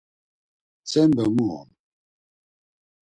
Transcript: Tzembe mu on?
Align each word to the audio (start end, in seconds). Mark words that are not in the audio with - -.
Tzembe 0.85 1.23
mu 1.35 1.45
on? 1.57 1.67